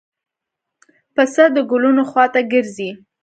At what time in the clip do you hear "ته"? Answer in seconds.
2.33-2.41